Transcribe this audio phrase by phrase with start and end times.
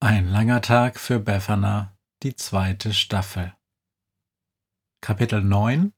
[0.00, 3.52] Ein langer Tag für Befana, die zweite Staffel.
[5.00, 5.92] Kapitel 9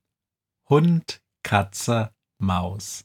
[0.70, 3.04] Hund, Katze, Maus.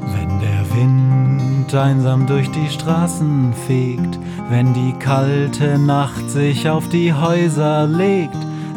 [0.00, 4.18] Wenn der Wind einsam durch die Straßen fegt,
[4.48, 8.34] wenn die kalte Nacht sich auf die Häuser legt,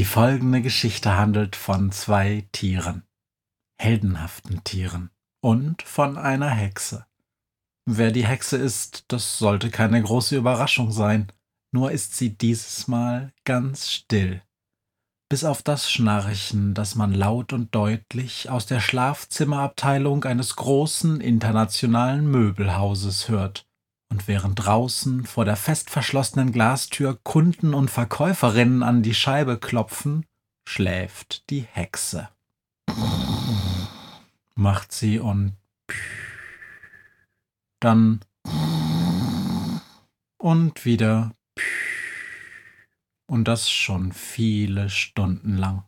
[0.00, 3.02] Die folgende Geschichte handelt von zwei Tieren,
[3.78, 5.10] heldenhaften Tieren
[5.42, 7.04] und von einer Hexe.
[7.84, 11.30] Wer die Hexe ist, das sollte keine große Überraschung sein,
[11.70, 14.40] nur ist sie dieses Mal ganz still.
[15.28, 22.26] Bis auf das Schnarchen, das man laut und deutlich aus der Schlafzimmerabteilung eines großen internationalen
[22.26, 23.69] Möbelhauses hört
[24.10, 30.26] und während draußen vor der fest verschlossenen Glastür Kunden und Verkäuferinnen an die Scheibe klopfen,
[30.68, 32.28] schläft die Hexe.
[34.54, 35.56] Macht sie und
[37.78, 38.20] dann
[40.38, 41.32] und wieder
[43.26, 45.84] und das schon viele Stunden lang.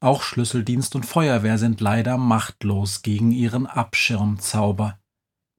[0.00, 4.98] Auch Schlüsseldienst und Feuerwehr sind leider machtlos gegen ihren Abschirmzauber.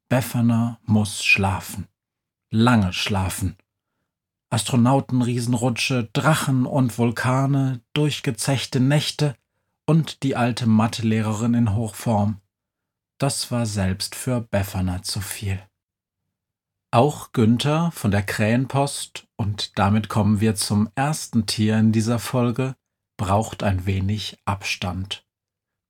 [0.10, 1.88] Befana muss schlafen.
[2.50, 3.58] Lange schlafen.
[4.50, 9.36] Astronautenriesenrutsche, Drachen und Vulkane, durchgezechte Nächte
[9.86, 12.40] und die alte Mathelehrerin in Hochform.
[13.18, 15.62] Das war selbst für Befana zu viel.
[16.90, 22.78] Auch Günther von der Krähenpost, und damit kommen wir zum ersten Tier in dieser Folge,
[23.18, 25.28] braucht ein wenig Abstand.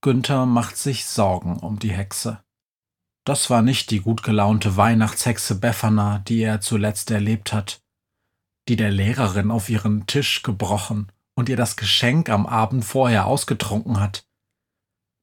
[0.01, 2.39] Günther macht sich Sorgen um die Hexe.
[3.27, 7.81] Das war nicht die gut gelaunte Weihnachtshexe Befana, die er zuletzt erlebt hat,
[8.69, 13.99] die der Lehrerin auf ihren Tisch gebrochen und ihr das Geschenk am Abend vorher ausgetrunken
[13.99, 14.25] hat.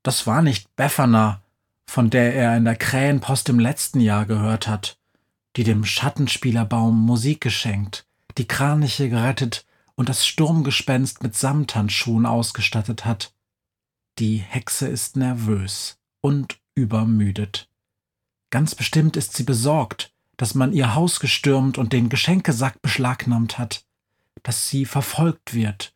[0.03, 1.41] Das war nicht Befana,
[1.87, 4.99] von der er in der Krähenpost im letzten Jahr gehört hat,
[5.57, 13.33] die dem Schattenspielerbaum Musik geschenkt, die Kraniche gerettet und das Sturmgespenst mit Samthandschuhen ausgestattet hat.
[14.19, 17.71] Die Hexe ist nervös und übermüdet.
[18.55, 23.85] Ganz bestimmt ist sie besorgt, dass man ihr Haus gestürmt und den Geschenkesack beschlagnahmt hat,
[24.45, 25.93] dass sie verfolgt wird,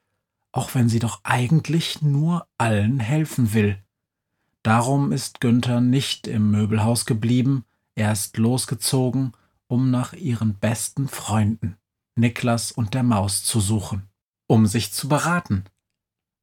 [0.51, 3.79] auch wenn sie doch eigentlich nur allen helfen will.
[4.65, 7.65] Darum ist Günther nicht im Möbelhaus geblieben,
[7.95, 9.35] er ist losgezogen,
[9.69, 11.77] um nach ihren besten Freunden,
[12.17, 14.09] Niklas und der Maus, zu suchen,
[14.49, 15.63] um sich zu beraten.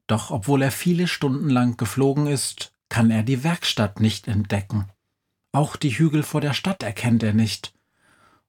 [0.08, 4.90] Doch obwohl er viele Stunden lang geflogen ist, kann er die Werkstatt nicht entdecken.
[5.56, 7.74] Auch die Hügel vor der Stadt erkennt er nicht.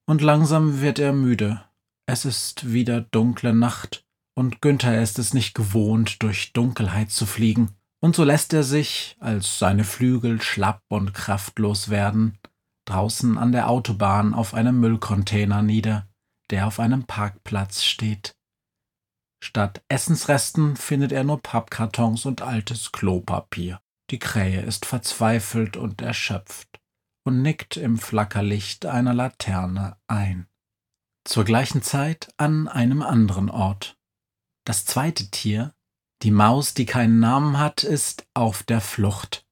[0.06, 1.62] Und langsam wird er müde.
[2.04, 7.76] Es ist wieder dunkle Nacht, und Günther ist es nicht gewohnt, durch Dunkelheit zu fliegen.
[8.00, 12.38] Und so lässt er sich, als seine Flügel schlapp und kraftlos werden,
[12.86, 16.08] draußen an der Autobahn auf einem Müllcontainer nieder,
[16.50, 18.34] der auf einem Parkplatz steht.
[19.40, 23.80] Statt Essensresten findet er nur Pappkartons und altes Klopapier.
[24.10, 26.80] Die Krähe ist verzweifelt und erschöpft
[27.26, 30.46] und nickt im Flackerlicht einer Laterne ein.
[31.24, 33.96] Zur gleichen Zeit an einem anderen Ort.
[34.64, 35.74] Das zweite Tier,
[36.22, 39.44] die Maus, die keinen Namen hat, ist auf der Flucht.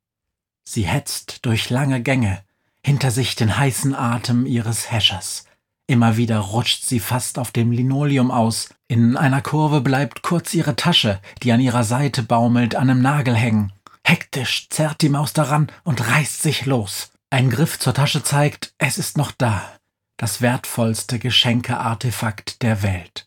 [0.65, 2.44] Sie hetzt durch lange Gänge,
[2.85, 5.47] hinter sich den heißen Atem ihres Häschers.
[5.88, 8.69] Immer wieder rutscht sie fast auf dem Linoleum aus.
[8.87, 13.35] In einer Kurve bleibt kurz ihre Tasche, die an ihrer Seite baumelt, an einem Nagel
[13.35, 13.73] hängen.
[14.05, 17.11] Hektisch zerrt die Maus daran und reißt sich los.
[17.31, 19.62] Ein Griff zur Tasche zeigt, es ist noch da,
[20.17, 23.26] das wertvollste Geschenkeartefakt der Welt.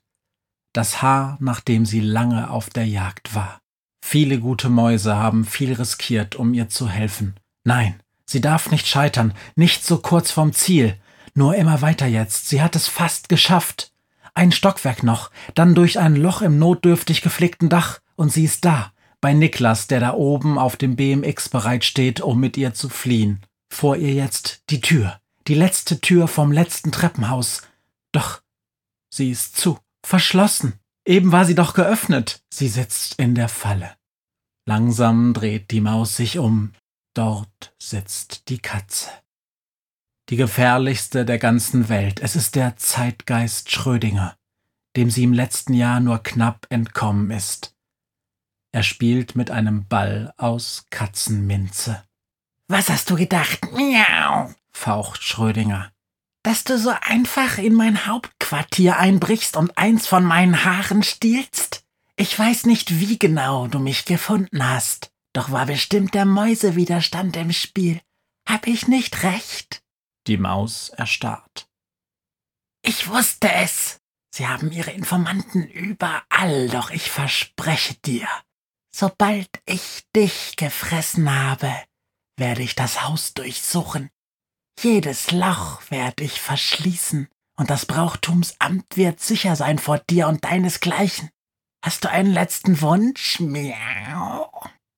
[0.77, 3.59] das Haar, nach dem sie lange auf der Jagd war.
[4.05, 7.35] Viele gute Mäuse haben viel riskiert, um ihr zu helfen.
[7.63, 10.95] Nein, sie darf nicht scheitern, nicht so kurz vom Ziel.
[11.33, 13.91] Nur immer weiter jetzt, sie hat es fast geschafft.
[14.35, 18.91] Ein Stockwerk noch, dann durch ein Loch im notdürftig geflickten Dach, und sie ist da,
[19.19, 23.41] bei Niklas, der da oben auf dem BMX bereitsteht, um mit ihr zu fliehen.
[23.69, 27.61] Vor ihr jetzt die Tür, die letzte Tür vom letzten Treppenhaus.
[28.11, 28.41] Doch
[29.09, 30.79] sie ist zu, verschlossen.
[31.05, 32.43] Eben war sie doch geöffnet.
[32.51, 33.95] Sie sitzt in der Falle.
[34.65, 36.73] Langsam dreht die Maus sich um.
[37.13, 39.09] Dort sitzt die Katze.
[40.29, 42.19] Die gefährlichste der ganzen Welt.
[42.19, 44.35] Es ist der Zeitgeist Schrödinger,
[44.97, 47.75] dem sie im letzten Jahr nur knapp entkommen ist.
[48.73, 52.03] Er spielt mit einem Ball aus Katzenminze.
[52.69, 53.71] Was hast du gedacht?
[53.71, 55.91] Miau, faucht Schrödinger.
[56.43, 61.85] Dass du so einfach in mein Hauptquartier einbrichst und eins von meinen Haaren stiehlst?
[62.17, 67.53] Ich weiß nicht, wie genau du mich gefunden hast, doch war bestimmt der Mäusewiderstand im
[67.53, 68.01] Spiel.
[68.47, 69.81] Hab ich nicht recht?
[70.25, 71.69] Die Maus erstarrt.
[72.81, 73.99] Ich wusste es.
[74.33, 78.27] Sie haben ihre Informanten überall, doch ich verspreche dir,
[78.93, 81.73] sobald ich dich gefressen habe,
[82.37, 84.09] werde ich das Haus durchsuchen.
[84.79, 91.29] Jedes Loch werde ich verschließen, und das Brauchtumsamt wird sicher sein vor dir und deinesgleichen.
[91.83, 93.39] Hast du einen letzten Wunsch?
[93.39, 94.49] Miau.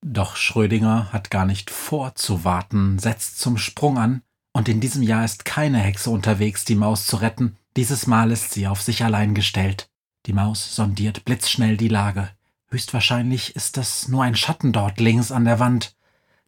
[0.04, 4.22] Doch Schrödinger hat gar nicht vorzuwarten, setzt zum Sprung an
[4.52, 7.56] und in diesem Jahr ist keine Hexe unterwegs, die Maus zu retten.
[7.76, 9.88] Dieses Mal ist sie auf sich allein gestellt.
[10.26, 12.30] Die Maus sondiert blitzschnell die Lage.
[12.70, 15.94] Höchstwahrscheinlich ist das nur ein Schatten dort links an der Wand.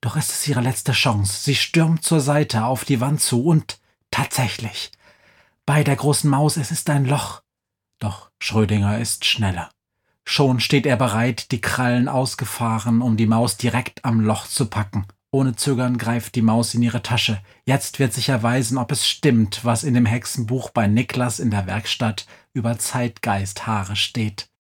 [0.03, 1.45] Doch ist es ihre letzte Chance.
[1.45, 3.79] Sie stürmt zur Seite auf die Wand zu und
[4.11, 4.91] tatsächlich.
[5.65, 7.43] Bei der großen Maus, es ist ein Loch.
[8.01, 9.71] Doch Schrödinger ist schneller.
[10.25, 15.07] Schon steht er bereit, die Krallen ausgefahren, um die Maus direkt am Loch zu packen.
[15.31, 17.41] Ohne Zögern greift die Maus in ihre Tasche.
[17.65, 21.67] Jetzt wird sich erweisen, ob es stimmt, was in dem Hexenbuch bei Niklas in der
[21.67, 24.52] Werkstatt über Zeitgeisthaare steht.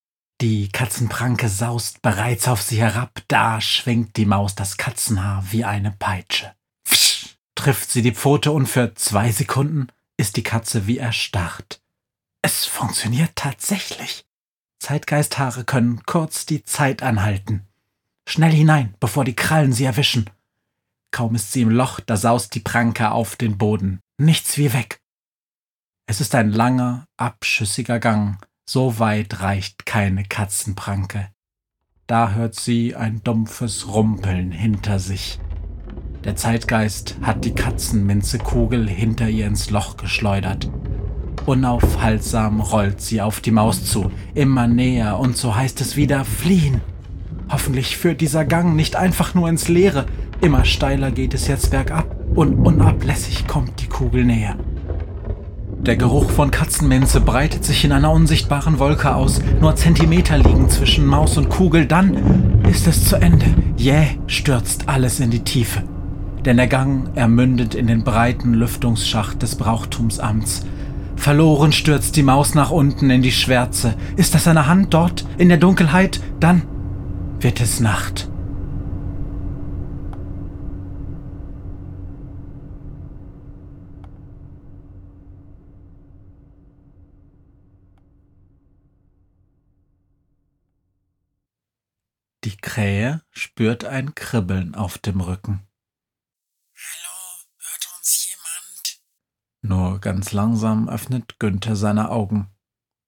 [0.43, 5.93] Die Katzenpranke saust bereits auf sie herab, da schwingt die Maus das Katzenhaar wie eine
[5.93, 6.53] Peitsche.
[6.85, 9.87] Psch, trifft sie die Pfote und für zwei Sekunden
[10.17, 11.81] ist die Katze wie erstarrt.
[12.43, 14.25] Es funktioniert tatsächlich.
[14.81, 17.69] Zeitgeisthaare können kurz die Zeit anhalten.
[18.29, 20.29] Schnell hinein, bevor die Krallen sie erwischen.
[21.12, 24.00] Kaum ist sie im Loch, da saust die Pranke auf den Boden.
[24.19, 24.99] Nichts wie weg.
[26.06, 28.44] Es ist ein langer, abschüssiger Gang.
[28.64, 31.29] So weit reicht keine Katzenpranke.
[32.06, 35.38] Da hört sie ein dumpfes Rumpeln hinter sich.
[36.25, 40.70] Der Zeitgeist hat die Katzenminzekugel hinter ihr ins Loch geschleudert.
[41.47, 46.81] Unaufhaltsam rollt sie auf die Maus zu, immer näher, und so heißt es wieder fliehen.
[47.50, 50.06] Hoffentlich führt dieser Gang nicht einfach nur ins Leere,
[50.43, 54.56] Immer steiler geht es jetzt bergab und unablässig kommt die Kugel näher.
[55.84, 59.40] Der Geruch von Katzenminze breitet sich in einer unsichtbaren Wolke aus.
[59.61, 63.46] Nur Zentimeter liegen zwischen Maus und Kugel, dann ist es zu Ende.
[63.76, 65.82] Jäh stürzt alles in die Tiefe.
[66.44, 70.64] Denn der Gang ermündet in den breiten Lüftungsschacht des Brauchtumsamts.
[71.17, 73.94] Verloren stürzt die Maus nach unten in die Schwärze.
[74.14, 76.20] Ist das eine Hand dort in der Dunkelheit?
[76.39, 76.62] Dann
[77.41, 78.31] wird es Nacht.
[92.44, 95.65] Die Krähe spürt ein Kribbeln auf dem Rücken.
[96.75, 99.01] Hallo, hört uns jemand?
[99.63, 102.51] Nur ganz langsam öffnet Günther seine Augen.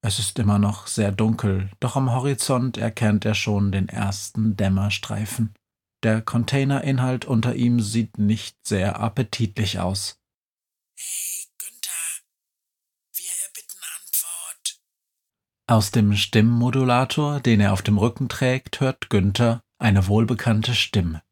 [0.01, 5.53] Es ist immer noch sehr dunkel, doch am Horizont erkennt er schon den ersten Dämmerstreifen.
[6.03, 10.21] Der Containerinhalt unter ihm sieht nicht sehr appetitlich aus.
[10.95, 11.91] Hey, Günther,
[13.13, 14.79] wir erbitten Antwort.
[15.67, 21.23] Aus dem Stimmmodulator, den er auf dem Rücken trägt, hört Günther eine wohlbekannte Stimme.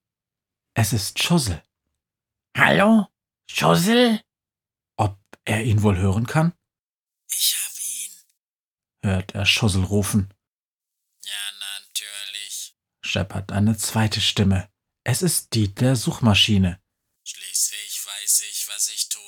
[0.74, 1.64] Es ist Schussel.
[2.58, 3.08] Hallo?
[3.48, 4.22] Schussel?
[4.98, 6.54] Ob er ihn wohl hören kann?
[7.32, 8.12] Ich hab ihn.
[9.04, 10.34] hört er Schussel rufen.
[11.24, 11.52] Ja,
[11.84, 12.76] natürlich.
[13.02, 14.68] scheppert eine zweite Stimme.
[15.04, 16.82] Es ist die der Suchmaschine.
[17.24, 19.22] Schließlich weiß ich, was ich tue.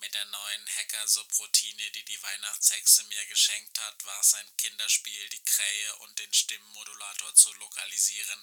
[0.00, 2.99] Mit der neuen Hacker-Subroutine, die die Weihnachtshexe
[3.40, 8.38] geschenkt hat, war es ein Kinderspiel, die Krähe und den Stimmmodulator zu lokalisieren.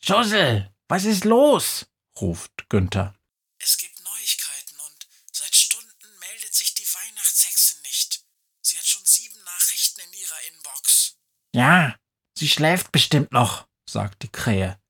[0.00, 1.86] Schussel, was ist los?
[2.18, 3.14] ruft Günther.
[3.58, 8.24] Es gibt Neuigkeiten und seit Stunden meldet sich die Weihnachtshexe nicht.
[8.62, 11.18] Sie hat schon sieben Nachrichten in ihrer Inbox.
[11.54, 11.96] Ja,
[12.34, 14.80] sie schläft bestimmt noch, sagt die Krähe.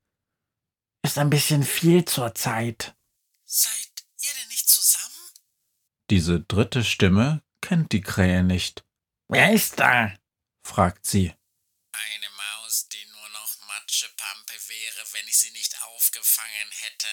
[1.05, 2.95] Ist ein bisschen viel zur Zeit.
[3.45, 5.33] Seid ihr denn nicht zusammen?
[6.11, 8.85] Diese dritte Stimme kennt die Krähe nicht.
[9.33, 10.13] Wer ist da?
[10.63, 11.35] fragt sie.
[11.93, 17.09] Eine Maus, die nur noch Matschepampe wäre, wenn ich sie nicht aufgefangen hätte,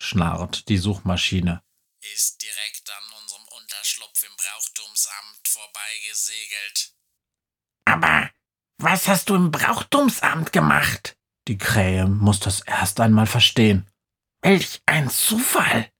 [0.00, 1.62] schnarrt die Suchmaschine.
[2.14, 6.94] ist direkt an unserem Unterschlupf im Brauchtumsamt vorbeigesegelt.
[7.84, 8.30] Aber
[8.78, 11.16] was hast du im Brauchtumsamt gemacht?
[11.48, 13.90] Die Krähe muss das erst einmal verstehen.
[14.42, 15.92] Welch ein Zufall.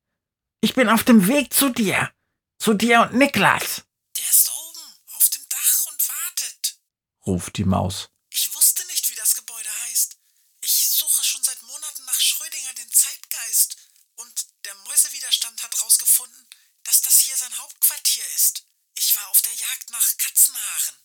[0.61, 2.13] Ich bin auf dem Weg zu dir.
[2.59, 3.85] Zu dir und Niklas.
[4.17, 6.79] Der ist oben, auf dem Dach und wartet.
[7.29, 8.09] Ruft die Maus.
[8.31, 10.17] Ich wusste nicht, wie das Gebäude heißt.
[10.61, 13.77] Ich suche schon seit Monaten nach Schrödinger, den Zeitgeist.
[14.17, 16.47] Und der Mäusewiderstand hat herausgefunden,
[16.85, 18.65] dass das hier sein Hauptquartier ist.
[18.97, 20.97] Ich war auf der Jagd nach Katzenhaaren.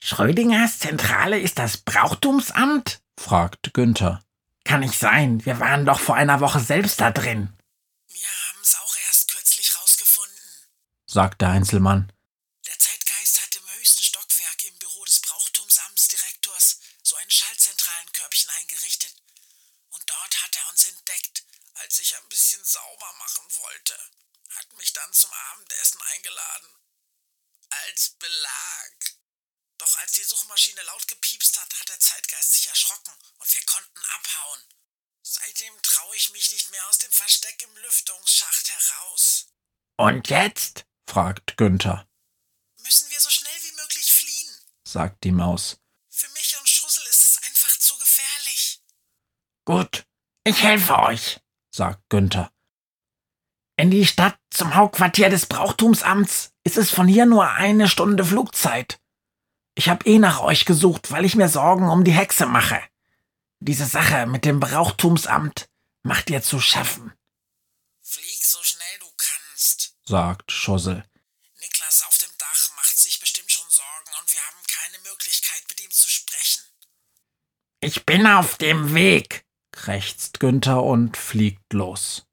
[0.00, 3.00] Schrödingers Zentrale ist das Brauchtumsamt?
[3.18, 4.24] fragt Günther.
[4.64, 5.44] Kann nicht sein.
[5.44, 7.52] Wir waren doch vor einer Woche selbst da drin.
[8.08, 10.40] Wir haben es auch erst kürzlich rausgefunden.
[11.06, 12.12] sagt der Einzelmann.
[12.66, 19.14] Der Zeitgeist hat im höchsten Stockwerk im Büro des Brauchtumsamtsdirektors so ein Schaltzentralenkörbchen eingerichtet.
[19.90, 23.94] Und dort hat er uns entdeckt, als ich ein bisschen sauber machen wollte.
[24.56, 26.68] Hat mich dann zum Abendessen eingeladen.
[27.86, 28.94] Als Belag.
[29.78, 33.98] Doch als die Suchmaschine laut gepiepst hat, hat der Zeitgeist sich erschrocken und wir konnten
[34.16, 34.60] abhauen.
[35.22, 39.46] Seitdem traue ich mich nicht mehr aus dem Versteck im Lüftungsschacht heraus.
[39.96, 40.86] Und jetzt?
[41.08, 42.08] fragt Günther,
[42.82, 44.54] Müssen wir so schnell wie möglich fliehen?
[44.86, 45.80] sagt die Maus.
[46.10, 48.80] Für mich und Schussel ist es einfach zu gefährlich.
[49.64, 50.06] Gut.
[50.44, 51.40] Ich helfe euch.
[51.74, 52.52] sagt Günther.
[53.76, 59.00] In die Stadt zum Hauptquartier des Brauchtumsamts ist es von hier nur eine Stunde Flugzeit.
[59.74, 62.80] Ich habe eh nach euch gesucht, weil ich mir Sorgen um die Hexe mache.
[63.58, 65.68] Diese Sache mit dem Brauchtumsamt
[66.02, 67.12] macht ihr zu schaffen.
[68.02, 69.96] Flieg so schnell du kannst.
[70.04, 71.04] sagt Schossel.
[71.60, 75.82] Niklas auf dem Dach macht sich bestimmt schon Sorgen und wir haben keine Möglichkeit, mit
[75.82, 76.62] ihm zu sprechen.
[77.80, 79.44] Ich bin auf dem Weg.
[79.72, 82.26] krächzt Günther und fliegt los.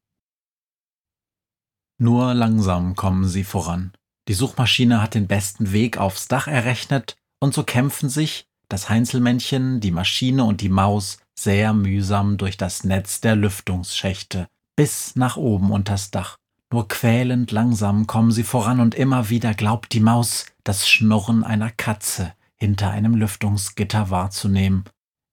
[1.98, 3.94] Nur langsam kommen sie voran.
[4.28, 9.82] Die Suchmaschine hat den besten Weg aufs Dach errechnet, und so kämpfen sich das Heinzelmännchen,
[9.82, 15.72] die Maschine und die Maus sehr mühsam durch das Netz der Lüftungsschächte bis nach oben
[15.72, 16.38] unters Dach.
[16.72, 21.70] Nur quälend langsam kommen sie voran und immer wieder glaubt die Maus, das Schnurren einer
[21.70, 24.86] Katze hinter einem Lüftungsgitter wahrzunehmen.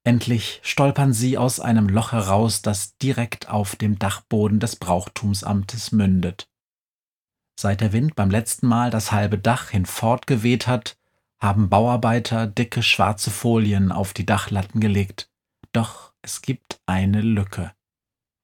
[0.05, 6.49] Endlich stolpern sie aus einem Loch heraus, das direkt auf dem Dachboden des Brauchtumsamtes mündet.
[7.61, 10.98] Seit der Wind beim letzten Mal das halbe Dach hinfortgeweht hat,
[11.41, 15.31] haben Bauarbeiter dicke schwarze Folien auf die Dachlatten gelegt.
[15.73, 17.73] Doch es gibt eine Lücke.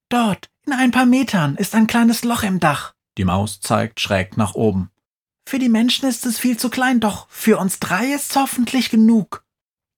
[0.09, 2.93] Dort, in ein paar Metern, ist ein kleines Loch im Dach.
[3.17, 4.91] Die Maus zeigt schräg nach oben.
[5.47, 9.45] Für die Menschen ist es viel zu klein, doch für uns drei ist hoffentlich genug.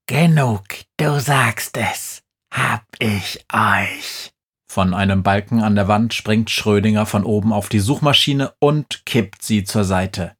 [0.07, 0.63] Genug,
[0.97, 2.23] du sagst es.
[2.53, 4.31] Hab ich euch.
[4.69, 9.41] Von einem Balken an der Wand springt Schrödinger von oben auf die Suchmaschine und kippt
[9.41, 10.36] sie zur Seite.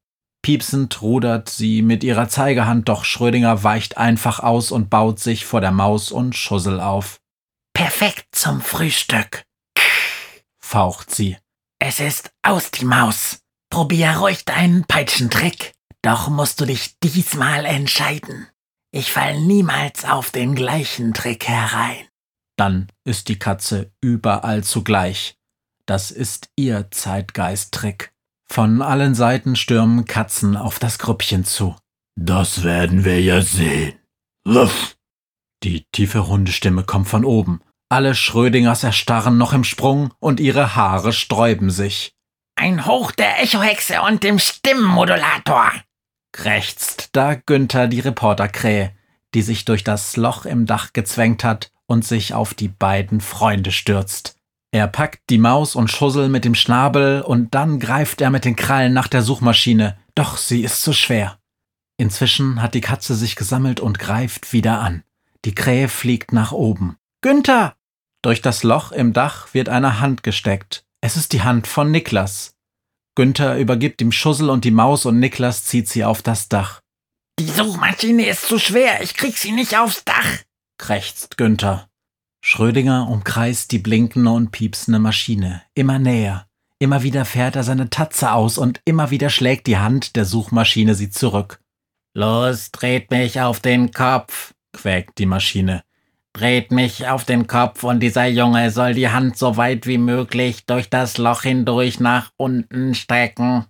[0.48, 5.60] Piepsend rudert sie mit ihrer Zeigehand, doch Schrödinger weicht einfach aus und baut sich vor
[5.60, 7.20] der Maus und Schussel auf.
[7.74, 9.44] Perfekt zum Frühstück.
[10.58, 11.36] Faucht sie.
[11.80, 13.40] Es ist aus die Maus.
[13.70, 15.74] Probier ruhig deinen Peitschentrick.
[16.02, 18.48] Doch musst du dich diesmal entscheiden.
[18.94, 22.08] Ich fall niemals auf den gleichen Trick herein.
[22.56, 25.36] Dann ist die Katze überall zugleich.
[25.86, 28.14] Das ist ihr Zeitgeisttrick.
[28.50, 31.76] Von allen Seiten stürmen Katzen auf das Grüppchen zu.
[32.16, 34.00] Das werden wir ja sehen.
[34.46, 34.96] Luff.
[35.64, 37.62] Die tiefe Hundestimme kommt von oben.
[37.90, 42.14] Alle Schrödingers erstarren noch im Sprung und ihre Haare sträuben sich.
[42.56, 45.72] Ein Hoch der Echohexe und dem Stimmenmodulator.
[46.32, 48.96] Krächzt da Günther die Reporterkrähe,
[49.34, 53.72] die sich durch das Loch im Dach gezwängt hat und sich auf die beiden Freunde
[53.72, 54.37] stürzt.
[54.72, 58.56] Er packt die Maus und Schussel mit dem Schnabel und dann greift er mit den
[58.56, 61.40] Krallen nach der Suchmaschine, doch sie ist zu schwer.
[61.98, 65.04] Inzwischen hat die Katze sich gesammelt und greift wieder an.
[65.46, 66.98] Die Krähe fliegt nach oben.
[67.22, 67.76] Günther!
[68.22, 70.86] Durch das Loch im Dach wird eine Hand gesteckt.
[71.02, 72.56] Es ist die Hand von Niklas.
[73.16, 76.82] Günther übergibt ihm Schussel und die Maus und Niklas zieht sie auf das Dach.
[77.40, 79.02] Die Suchmaschine ist zu schwer.
[79.02, 80.44] Ich krieg sie nicht aufs Dach.
[80.78, 81.88] krächzt Günther.
[82.50, 85.64] Schrödinger umkreist die blinkende und piepsende Maschine.
[85.74, 86.48] Immer näher.
[86.80, 90.96] Immer wieder fährt er seine Tatze aus und immer wieder schlägt die Hand der Suchmaschine
[90.96, 91.60] sie zurück.
[92.14, 95.84] Los, dreht mich auf den Kopf, quäkt die Maschine.
[96.32, 100.66] Dreht mich auf den Kopf und dieser Junge soll die Hand so weit wie möglich
[100.66, 103.66] durch das Loch hindurch nach unten strecken.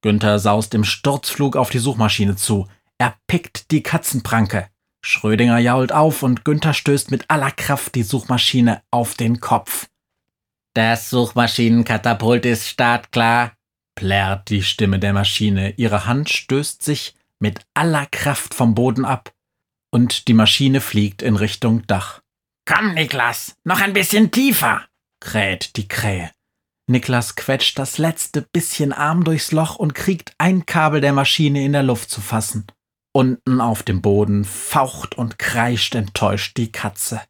[0.00, 2.68] Günther saust im Sturzflug auf die Suchmaschine zu.
[2.96, 4.71] Er pickt die Katzenpranke.
[5.04, 9.88] Schrödinger jault auf und Günther stößt mit aller Kraft die Suchmaschine auf den Kopf.
[10.74, 13.52] Das Suchmaschinenkatapult ist startklar,
[13.94, 15.74] plärrt die Stimme der Maschine.
[15.76, 19.34] Ihre Hand stößt sich mit aller Kraft vom Boden ab
[19.90, 22.22] und die Maschine fliegt in Richtung Dach.
[22.64, 24.86] Komm, Niklas, noch ein bisschen tiefer,
[25.20, 26.30] kräht die Krähe.
[26.88, 31.72] Niklas quetscht das letzte bisschen Arm durchs Loch und kriegt ein Kabel der Maschine in
[31.72, 32.66] der Luft zu fassen.
[33.14, 37.20] Unten auf dem Boden faucht und kreischt enttäuscht die Katze.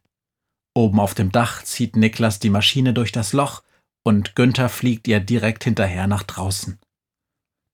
[0.73, 3.63] Oben auf dem Dach zieht Niklas die Maschine durch das Loch
[4.03, 6.79] und Günther fliegt ihr direkt hinterher nach draußen.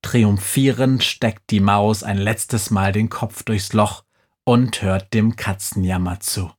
[0.01, 4.03] Triumphierend steckt die Maus ein letztes Mal den Kopf durchs Loch
[4.43, 6.51] und hört dem Katzenjammer zu.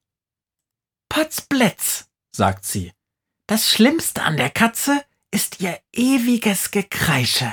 [1.09, 2.93] Potzblitz, sagt sie.
[3.49, 5.03] Das Schlimmste an der Katze
[5.33, 7.53] ist ihr ewiges Gekreische.